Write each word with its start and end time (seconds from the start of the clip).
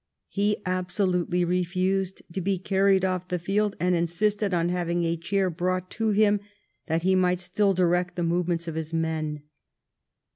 He 0.29 0.57
absolutely 0.65 1.45
refused 1.45 2.23
to 2.33 2.41
be 2.41 2.57
carried 2.57 3.03
ofi^ 3.03 3.27
the 3.27 3.37
field, 3.37 3.75
and 3.79 3.93
insisted 3.93 4.51
on 4.51 4.69
having 4.69 5.03
a 5.03 5.15
chair 5.15 5.51
brought 5.51 5.91
to 5.91 6.09
him 6.09 6.39
that 6.87 7.03
he 7.03 7.13
miglit 7.15 7.37
still 7.37 7.75
direct 7.75 8.15
the 8.15 8.23
movements 8.23 8.67
of 8.67 8.73
his 8.73 8.91
men. 8.91 9.43